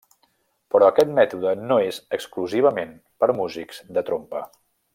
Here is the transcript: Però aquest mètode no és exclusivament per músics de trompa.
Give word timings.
Però 0.75 0.85
aquest 0.91 1.11
mètode 1.19 1.51
no 1.71 1.77
és 1.89 1.99
exclusivament 2.19 2.97
per 3.25 3.31
músics 3.41 3.83
de 3.99 4.05
trompa. 4.09 4.43